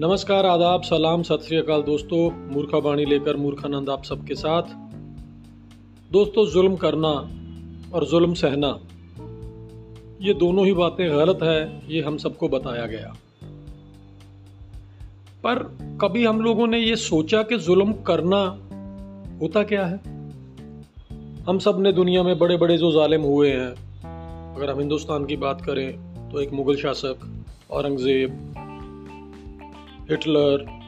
[0.00, 2.18] नमस्कार, आदाब, सलाम, सत श्रीकाल दोस्तों,
[2.54, 4.62] मूर्खा बाणी लेकर मूर्खानंद आप सबके साथ।
[6.12, 7.12] दोस्तों, जुल्म करना
[7.94, 8.68] और जुल्म सहना,
[10.20, 13.14] ये दोनों ही बातें गलत है, ये हम सबको बताया गया।
[15.44, 15.62] पर
[16.00, 18.42] कभी हम लोगों ने ये सोचा कि जुल्म करना
[19.42, 19.96] होता क्या है?
[21.48, 23.72] हम सबने दुनिया में बड़े बड़े जो जालिम हुए हैं,
[24.56, 25.90] अगर हम हिंदुस्तान की बात करें
[26.30, 27.26] तो एक मुगल शासक,
[27.70, 28.55] Aurangzeb
[30.10, 30.80] Hitler,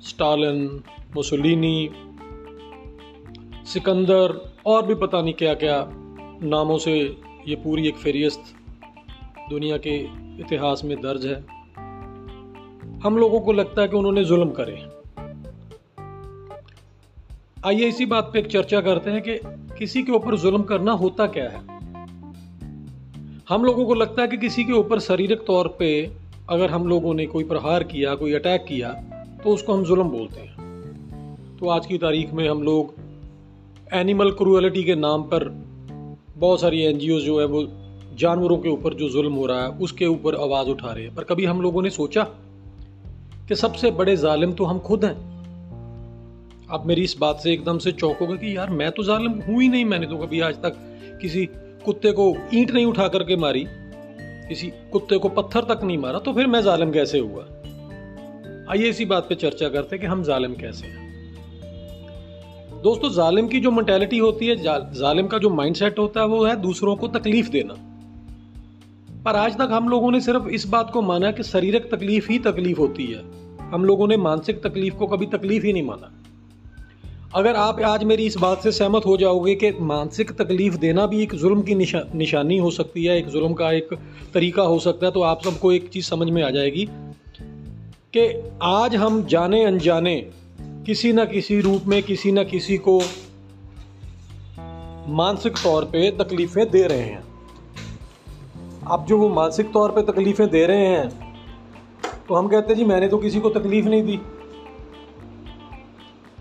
[0.00, 0.82] Stalin,
[1.16, 1.90] Mussolini,
[3.64, 5.88] Sikandar और भी पता नहीं क्या क्या
[6.42, 7.16] नामों से
[7.48, 8.42] ये पूरी एक फेरियस्त
[9.50, 9.96] दुनिया के
[10.40, 11.44] इतिहास में दर्ज है।
[13.00, 14.96] हम लोगों को लगता है कि उन्होंने जुल्म करे।
[17.66, 19.38] आइए इसी बात पे एक चर्चा करते हैं कि
[19.78, 21.76] किसी के ऊपर जुल्म करना होता क्या है?
[23.48, 26.16] हम लोगों को लगता है कि किसी के ऊपर शारीरिक तौर पे
[26.50, 28.88] अगर हम लोगों ने कोई प्रहार किया, कोई अटैक किया
[29.44, 32.94] तो उसको हम जुल्म बोलते हैं। तो आज की तारीख में हम लोग
[33.92, 35.44] एनिमल क्रूअलिटी के नाम पर
[36.36, 37.62] बहुत सारी एन जो है, वो
[38.16, 41.24] जानवरों के ऊपर जो जुल्म हो रहा है, उसके ऊपर आवाज़ उठा रहे हैं। पर
[41.24, 42.22] कभी हम लोगों ने सोचा
[43.48, 45.14] कि सबसे बड़े जालिम तो हम खुद हैं?
[46.70, 49.68] आप मेरी इस बात से एकदम से चौंकोगे कि यार, मैं तो जालिम हूँ ही
[49.68, 50.76] नहीं, मैंने तो कभी आज तक
[51.22, 51.46] किसी
[51.84, 53.66] कुत्ते को ईंट नहीं उठा करके मारी।
[54.48, 57.42] किसी कुत्ते को पत्थर तक नहीं मारा तो फिर मैं जालिम कैसे हुआ?
[58.70, 61.06] आइए इसी बात पे चर्चा करते हैं कि हम जालिम कैसे हैं।
[62.82, 64.56] दोस्तों, जालिम की जो मेंटेलिटी होती है
[64.94, 67.74] जालिम का जो माइंडसेट होता है, वो है दूसरों को तकलीफ़ देना।
[69.24, 72.38] पर आज तक हम लोगों ने सिर्फ़ इस बात को माना कि शारीरिक तकलीफ़ ही
[72.38, 73.22] तकलीफ़ होती है।
[73.70, 76.12] हम लोगों ने मानसिक तकलीफ़ को कभी तकलीफ़ ही नहीं माना।
[77.34, 81.22] अगर आप आज मेरी इस बात से सहमत हो जाओगे कि मानसिक तकलीफ़ देना भी
[81.22, 83.88] एक जुल्म की निशा, निशानी हो सकती है एक जुल्म का एक
[84.34, 86.86] तरीका हो सकता है तो आप सबको एक चीज़ समझ में आ जाएगी
[88.12, 90.16] कि आज हम जाने अनजाने
[90.86, 92.98] किसी न किसी रूप में किसी न किसी को
[95.08, 97.24] मानसिक तौर पे तकलीफ़ें दे रहे हैं।
[98.86, 101.08] आप जो वो मानसिक तौर पे तकलीफ़ें दे रहे हैं
[102.28, 104.20] तो हम कहते हैं जी मैंने तो किसी को तकलीफ़ नहीं दी।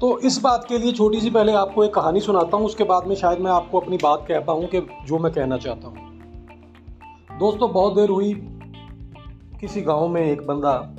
[0.01, 3.07] तो इस बात के लिए छोटी सी पहले आपको एक कहानी सुनाता हूँ, उसके बाद
[3.07, 5.95] में शायद मैं आपको अपनी बात कह पाऊँ कि जो मैं कहना चाहता हूँ।
[7.39, 8.33] दोस्तों, बहुत देर हुई,
[9.61, 10.95] किसी गाँव में एक बंदा,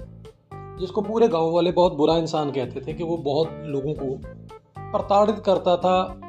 [0.81, 4.19] जिसको पूरे गाँव वाले बहुत बुरा इंसान कहते थे कि वो बहुत लोगों को
[4.79, 6.21] प्रताड़ित करता था,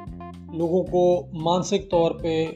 [0.54, 2.46] लोगों को मानसिक तौर पे,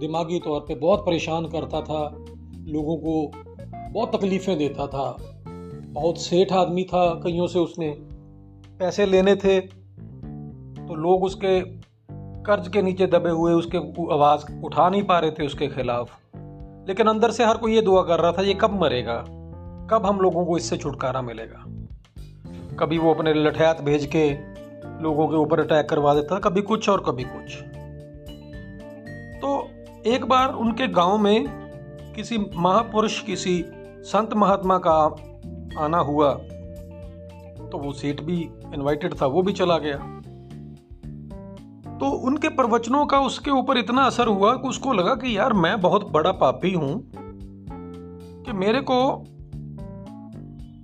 [0.00, 2.24] दिमागी तौर पे बहुत परेशान करता था,
[2.66, 3.30] लोगों को
[3.90, 5.16] बहुत तकलीफ़ें देता था।
[5.92, 8.09] बहुत सेठ आदमी था कईयों से उसने।
[8.80, 11.60] पैसे लेने थे तो लोग उसके
[12.42, 13.78] कर्ज के नीचे दबे हुए, उसके
[14.14, 16.16] आवाज़ उठा नहीं पा रहे थे उसके खिलाफ।
[16.88, 19.16] लेकिन अंदर से हर कोई ये दुआ कर रहा था, ये कब मरेगा?
[19.90, 21.64] कब हम लोगों को इससे छुटकारा मिलेगा?
[22.76, 24.30] कभी वो अपने लठैत भेज के
[25.02, 27.56] लोगों के ऊपर अटैक करवा देता था, कभी कुछ और कभी कुछ।
[29.42, 29.68] तो
[30.06, 31.44] एक बार उनके गाँव में
[32.16, 33.64] किसी महापुरुष, किसी
[34.02, 34.98] संत महात्मा का
[35.84, 36.40] आना हुआ।
[37.72, 38.40] तो वो सीट भी
[38.74, 39.96] इनवाइटेड था, वो भी चला गया।
[41.98, 45.80] तो उनके प्रवचनों का उसके ऊपर इतना असर हुआ कि उसको लगा कि यार मैं
[45.80, 46.92] बहुत बड़ा पापी हूँ
[48.44, 49.24] कि मेरे को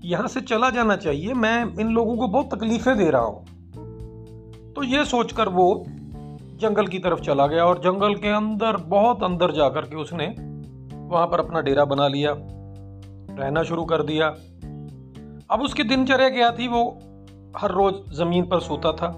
[0.05, 3.45] यहाँ से चला जाना चाहिए, मैं इन लोगों को बहुत तकलीफें दे रहा हूँ।
[4.73, 5.85] तो ये सोचकर वो
[6.61, 10.27] जंगल की तरफ़ चला गया और जंगल के अंदर, बहुत अंदर जाकर के उसने
[11.09, 12.35] वहाँ पर अपना डेरा बना लिया,
[13.39, 14.29] रहना शुरू कर दिया।
[15.51, 16.67] अब उसकी दिनचर्या क्या थी?
[16.69, 16.83] वो
[17.59, 19.13] हर रोज ज़मीन पर सोता था,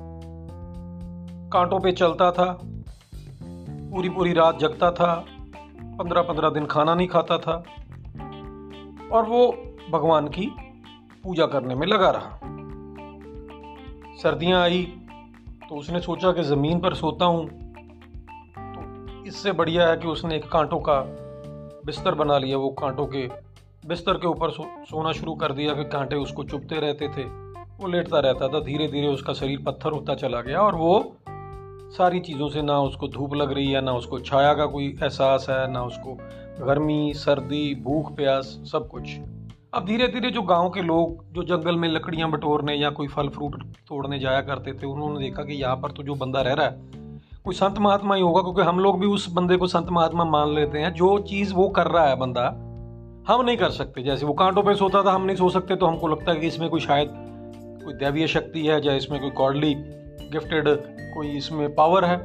[1.53, 2.59] कांटों पे चलता था
[3.43, 5.15] पूरी पूरी रात जगता था
[5.99, 7.55] पंद्रह पंद्रह दिन खाना नहीं खाता था,
[9.13, 9.47] और वो
[9.91, 10.47] भगवान की
[11.25, 12.39] पूजा करने में लगा रहा।
[14.23, 14.83] सर्दियाँ आई
[15.69, 17.47] तो उसने सोचा कि ज़मीन पर सोता हूँ
[18.57, 21.01] तो इससे बढ़िया है कि उसने एक कांटों का
[21.87, 23.27] बिस्तर बना लिया, वो कांटों के
[23.89, 27.23] बिस्तर के ऊपर सो, सोना शुरू कर दिया कि कांटे उसको चुपते रहते थे।
[27.81, 31.17] वो लेटता रहता था धीरे धीरे उसका शरीर पत्थर होता चला गया और वो
[31.91, 35.47] सारी चीज़ों से ना उसको धूप लग रही है ना उसको छाया का कोई एहसास
[35.51, 36.17] है ना उसको
[36.67, 39.17] गर्मी सर्दी भूख प्यास सब कुछ।
[39.75, 43.29] अब धीरे धीरे जो गाँव के लोग जो जंगल में लकड़ियाँ बटोरने या कोई फल
[43.29, 46.67] फ्रूट तोड़ने जाया करते थे उन्होंने देखा कि यहाँ पर तो जो बंदा रह रहा
[46.67, 46.77] है
[47.45, 50.55] कोई संत महात्मा ही होगा क्योंकि हम लोग भी उस बंदे को संत महात्मा मान
[50.55, 52.49] लेते हैं। जो चीज़ वो कर रहा है बंदा
[53.29, 55.87] हम नहीं कर सकते। जैसे वो कांटों पे सोता था, हम नहीं सो सकते तो
[55.87, 57.09] हमको लगता है कि इसमें कोई शायद
[57.85, 59.75] कोई दैवीय शक्ति है, या इसमें कोई गॉडली
[60.33, 60.69] गिफ्टेड
[61.15, 62.17] कोई इसमें पावर है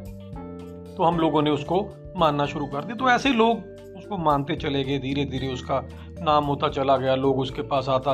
[0.95, 1.79] तो हम लोगों ने उसको
[2.17, 5.79] मानना शुरू कर दिया। तो ऐसे ही लोग उसको मानते चले गए धीरे धीरे उसका
[6.21, 8.11] नाम होता चला गया, लोग उसके पास आता,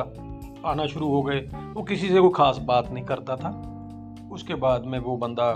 [0.66, 1.40] आना शुरू हो गए।
[1.74, 3.50] वो किसी से कोई खास बात नहीं करता था।
[4.32, 5.50] उसके बाद में वो बंदा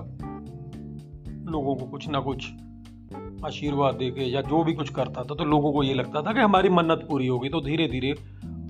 [1.51, 2.47] लोगों को कुछ ना कुछ
[3.47, 6.33] आशीर्वाद दे के या जो भी कुछ करता था तो लोगों को ये लगता था
[6.33, 8.13] कि हमारी मन्नत पूरी होगी। तो धीरे धीरे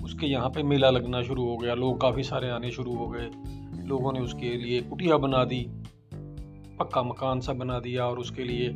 [0.03, 3.29] उसके यहाँ पे मेला लगना शुरू हो गया। लोग काफ़ी सारे आने शुरू हो गए।
[3.85, 5.65] लोगों ने उसके लिए कुटिया बना दी,
[6.79, 8.69] पक्का मकान सा बना दिया और उसके लिए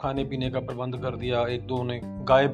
[0.00, 2.46] खाने पीने का प्रबंध कर दिया। एक दो ने गाय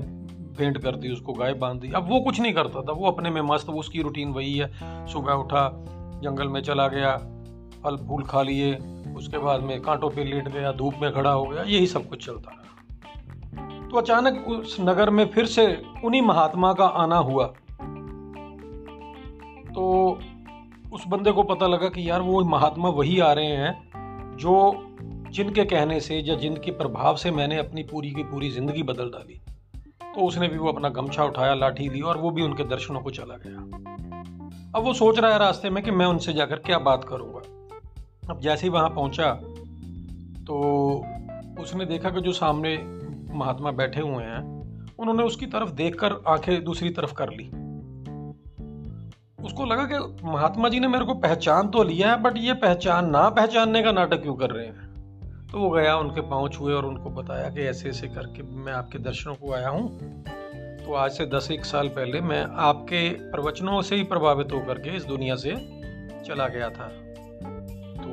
[0.58, 3.30] पेंट कर दी, उसको गाय बाँध दी। अब वो कुछ नहीं करता था। वो अपने
[3.30, 4.70] में मस्त, उसकी रूटीन वही है।
[5.06, 5.68] सुबह उठा,
[6.22, 7.16] जंगल में चला गया
[7.84, 8.72] फल फूल खा लिए।
[9.16, 12.26] उसके बाद में कांटों पे लेट गया, धूप में खड़ा हो गया, यही सब कुछ
[12.26, 17.46] चलता रहा। तो अचानक उस नगर में फिर से उन्हीं महात्मा का आना हुआ।
[19.74, 20.18] तो
[20.92, 23.90] उस बंदे को पता लगा कि यार वो महात्मा वही आ रहे हैं,
[24.36, 24.86] जो
[25.30, 29.40] जिनके कहने से या जिनके प्रभाव से मैंने अपनी पूरी की पूरी ज़िंदगी बदल डाली।
[30.14, 33.10] तो उसने भी वो अपना गमछा उठाया, लाठी ली और वो भी उनके दर्शनों को
[33.10, 33.58] चला गया।
[34.76, 37.40] अब वो सोच रहा है रास्ते में कि मैं उनसे जाकर क्या बात करूँगा।
[38.30, 39.30] अब जैसे ही वहाँ पहुँचा
[40.46, 40.56] तो
[41.60, 42.78] उसने देखा कि जो सामने
[43.34, 44.40] महात्मा बैठे हुए हैं,
[44.98, 47.44] उन्होंने उसकी तरफ़ देखकर आँखें दूसरी तरफ़ कर ली।
[49.44, 53.10] उसको लगा कि महात्मा जी ने मेरे को पहचान तो लिया है, बट ये पहचान
[53.10, 54.92] ना पहचानने का नाटक क्यों कर रहे हैं?
[55.52, 58.98] तो वो गया, उनके पाँव छुए और उनको बताया कि ऐसे ऐसे करके मैं आपके
[58.98, 59.98] दर्शनों को आया हूँ।
[60.86, 64.96] तो आज से दस एक साल पहले मैं आपके प्रवचनों से ही प्रभावित होकर के
[64.96, 65.50] इस दुनिया से
[66.26, 67.01] चला गया था।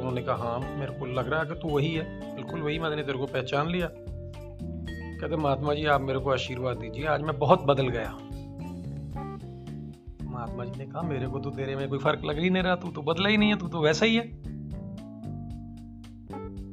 [0.09, 3.03] उन्होंने कहा हाँ मेरे को लग रहा है कि तू वही है। बिल्कुल वही, मैंने
[3.03, 7.63] तेरे को पहचान लिया। कहते, महात्मा जी, आप मेरे को आशीर्वाद दीजिए। आज मैं बहुत
[7.63, 8.17] बदल गया
[10.23, 12.75] महात्मा जी ने कहा, मेरे को तो तेरे में कोई फ़र्क लग ही नहीं रहा।
[12.75, 14.27] तू तो बदला ही नहीं है, तू तो वैसा ही है।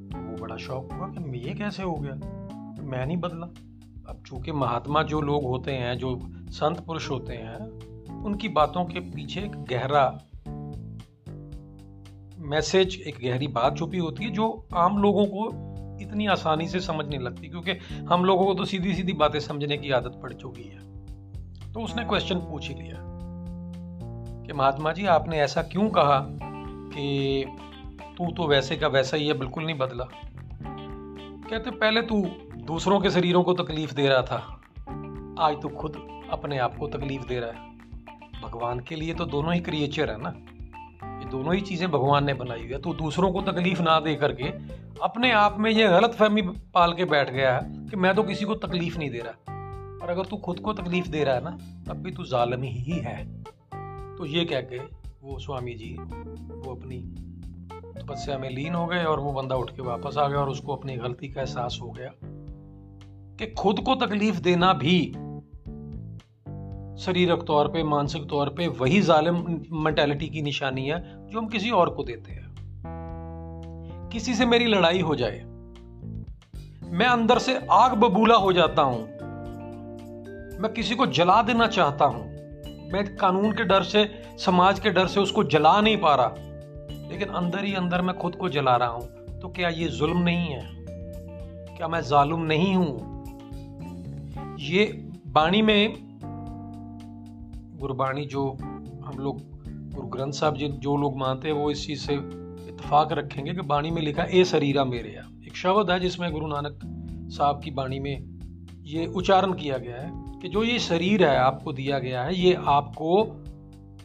[0.08, 2.14] तो वो बड़ा शौक हुआ कि ये कैसे हो गया?
[2.82, 3.46] मैं नहीं बदला।
[4.08, 7.56] अब चूँकि महात्मा जो लोग होते हैं, जो संत पुरुष होते हैं,
[8.24, 10.06] उनकी बातों के पीछे एक गहरा
[12.38, 17.06] मैसेज, एक गहरी बात छुपी होती है, जो आम लोगों को इतनी आसानी से समझ
[17.06, 17.72] नहीं लगती क्योंकि
[18.10, 20.78] हम लोगों को तो सीधी सीधी बातें समझने की आदत पड़ चुकी है।
[21.72, 22.96] तो उसने क्वेश्चन पूछ ही लिया
[24.46, 26.20] कि, महात्मा जी, आपने ऐसा क्यों कहा
[26.94, 27.44] कि
[28.18, 30.04] तू तो वैसे का वैसा ही है, बिल्कुल नहीं बदला?
[31.50, 34.60] कहते, पहले तू दूसरों के शरीरों को तकलीफ़ दे रहा था,
[35.38, 37.76] आज तू खुद अपने आप को तकलीफ़ दे रहा है।
[38.42, 40.34] भगवान के लिए तो दोनों ही क्रिएचर है ना।
[41.30, 44.48] दोनों ही चीज़ें भगवान ने बनाई हुई है तो दूसरों को तकलीफ़ ना दे करके
[45.02, 48.44] अपने आप में ये गलत फहमी पाल के बैठ गया है कि मैं तो किसी
[48.44, 49.52] को तकलीफ़ नहीं दे रहा।
[50.02, 51.50] और अगर तू खुद को तकलीफ़ दे रहा है ना,
[51.88, 53.42] तब भी तू जालम ही है।
[54.16, 54.78] तो ये कह के
[55.22, 56.98] वो स्वामी जी, वो अपनी
[58.02, 60.76] तपस्या में लीन हो गए और वो बंदा उठ के वापस आ गया और उसको
[60.76, 62.10] अपनी गलती का एहसास हो गया
[63.38, 65.12] कि खुद को तकलीफ़ देना भी
[66.98, 69.36] शारीरिक तौर पे, मानसिक तौर पे वही जालिम
[69.84, 72.44] मेंटेलिटी की निशानी है जो हम किसी और को देते हैं।
[74.12, 75.42] किसी से मेरी लड़ाई हो जाए,
[76.90, 79.02] मैं अंदर से आग बबूला हो जाता हूँ,
[80.60, 82.24] मैं किसी को जला देना चाहता हूँ,
[82.92, 84.08] मैं कानून के डर से,
[84.38, 86.34] समाज के डर से उसको जला नहीं पा रहा,
[87.10, 90.48] लेकिन अंदर ही अंदर मैं खुद को जला रहा हूँ तो क्या ये जुल्म नहीं
[90.48, 90.64] है?
[91.76, 92.94] क्या मैं जालुम नहीं हूँ?
[94.60, 94.84] ये
[95.26, 96.05] बाणी में
[97.76, 98.50] गुरबाणी जो
[99.04, 99.40] हम लोग
[99.94, 102.14] गुरु ग्रंथ साहब जी, जो लोग मानते हैं, वो इस चीज़ से
[102.68, 106.46] इतफाक रखेंगे कि बाणी में लिखा, ए शरीरा मेरे या एक शब्द है जिसमें गुरु
[106.46, 106.80] नानक
[107.32, 108.36] साहब की बाणी में
[108.84, 112.54] ये उच्चारण किया गया है कि जो ये शरीर है, आपको दिया गया है, ये
[112.54, 113.22] आपको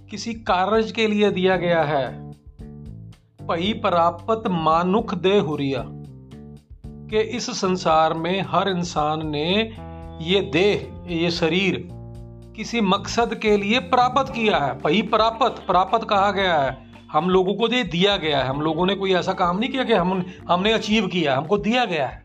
[0.10, 2.32] किसी कार्य के लिए दिया गया है।
[3.48, 5.86] पही प्राप्त मानुख दे हुरिया,
[6.86, 9.72] कि इस संसार में हर इंसान ने
[10.22, 12.01] ये देह, ये शरीर
[12.62, 16.78] किसी मकसद के लिए प्राप्त किया है। पही प्राप्त प्राप्त कहा गया है।
[17.12, 19.84] हम लोगों को दे दिया गया है। हम लोगों ने कोई ऐसा काम नहीं किया
[19.84, 22.24] कि हम, हमने अचीव किया हमको दिया गया है।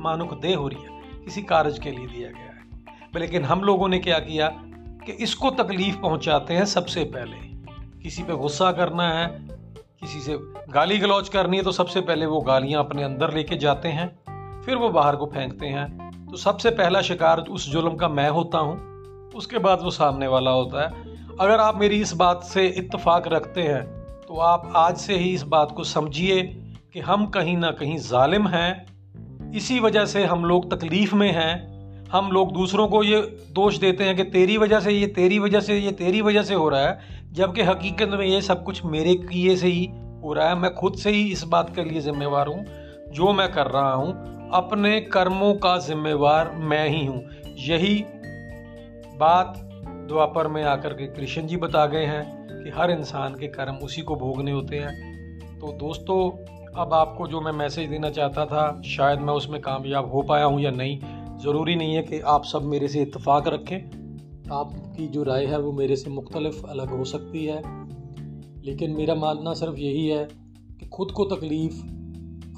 [0.00, 0.88] मानुख दे हो रही है।
[1.24, 4.48] किसी कार्य के लिए दिया गया है। लेकिन हम लोगों ने क्या किया
[5.06, 7.36] कि इसको तकलीफ़ पहुंचाते हैं सबसे पहले।
[8.02, 9.48] किसी पे गुस्सा करना है,
[10.00, 10.38] किसी से
[10.70, 14.20] गाली गलौज करनी है तो सबसे पहले वो गालियाँ अपने अंदर लेके जाते हैं।
[14.62, 18.58] फिर वो बाहर को फेंकते हैं। तो सबसे पहला शिकार उस जुल्म का मैं होता
[18.58, 18.91] हूँ।
[19.34, 21.10] उसके बाद वो सामने वाला होता है।
[21.40, 23.82] अगर आप मेरी इस बात से इत्तेफाक रखते हैं
[24.22, 26.42] तो आप आज से ही इस बात को समझिए
[26.92, 32.08] कि हम कहीं ना कहीं जालिम हैं। इसी वजह से हम लोग तकलीफ़ में हैं।
[32.08, 33.20] हम लोग दूसरों को ये
[33.52, 36.54] दोष देते हैं कि तेरी वजह से ये, तेरी वजह से ये, तेरी वजह से
[36.54, 36.98] हो रहा है,
[37.32, 39.90] जबकि हकीकत में ये सब कुछ मेरे किए से ही
[40.24, 42.64] हो रहा है। मैं खुद से ही इस बात के लिए जिम्मेवार हूँ।
[43.12, 44.12] जो मैं कर रहा हूँ,
[44.52, 47.24] अपने कर्मों का जिम्मेवार मैं ही हूँ।
[47.58, 47.94] यही
[49.22, 53.74] बात द्वापर में आकर के कृष्ण जी बता गए हैं कि हर इंसान के कर्म
[53.74, 55.12] उसी को भोगने होते हैं।
[55.58, 56.30] तो दोस्तों,
[56.72, 60.60] अब आपको जो मैं मैसेज देना चाहता था, शायद मैं उसमें कामयाब हो पाया हूँ
[60.60, 60.98] या नहीं,
[61.38, 63.78] ज़रूरी नहीं है कि आप सब मेरे से इत्तेफाक रखें।
[64.52, 67.62] आपकी जो राय है वो मेरे से मुख्तलफ अलग हो सकती है।
[68.64, 70.24] लेकिन मेरा मानना सिर्फ़ यही है
[70.80, 71.82] कि खुद को तकलीफ़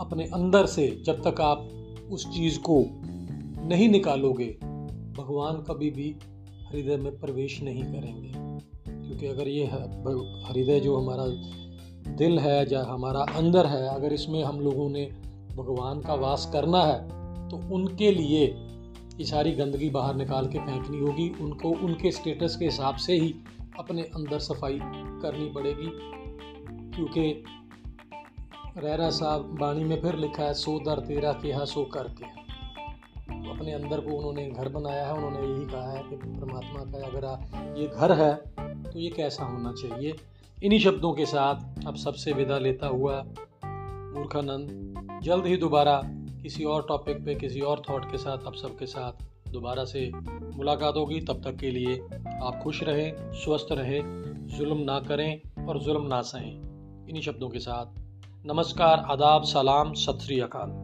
[0.00, 1.68] अपने अंदर से जब तक आप
[2.11, 2.85] उस चीज़ को
[3.68, 4.56] नहीं निकालोगे,
[5.18, 6.16] भगवान कभी भी
[6.71, 8.33] हृदय में प्रवेश नहीं करेंगे।
[9.09, 9.64] क्योंकि अगर ये
[10.49, 11.26] हृदय जो हमारा
[12.12, 15.04] दिल है या हमारा अंदर है, अगर इसमें हम लोगों ने
[15.56, 16.99] भगवान का वास करना है
[17.49, 18.47] तो उनके लिए
[19.18, 23.35] ये सारी गंदगी बाहर निकाल के फेंकनी होगी। उनको उनके स्टेटस के हिसाब से ही
[23.78, 24.78] अपने अंदर सफ़ाई
[25.23, 25.90] करनी पड़ेगी।
[26.97, 27.44] क्योंकि
[28.76, 32.43] रहरा साहब बाणी में फिर लिखा है, सो दर तेरा केहा सो करके। तो
[33.54, 37.25] अपने अंदर को उन्होंने घर बनाया है, उन्होंने यही कहा है कि परमात्मा का अगर
[37.80, 38.34] ये घर है
[38.84, 40.14] तो ये कैसा होना चाहिए?
[40.58, 43.23] इन्हीं शब्दों के साथ अब सबसे विदा लेता हुआ
[44.14, 46.00] मूर्खानंद, जल्द ही दोबारा
[46.42, 50.11] किसी और टॉपिक पे, किसी और थॉट के साथ, आप सबके साथ दोबारा से
[50.56, 51.96] मुलाकात होगी। तब तक के लिए
[52.42, 54.00] आप खुश रहें, स्वस्थ रहें,
[54.49, 56.54] जुल्म ना करें और जुल्म ना सहें।
[57.08, 58.00] इन्हीं शब्दों के साथ
[58.46, 60.83] नमस्कार, आदाब, सलाम, सत श्री अकाल।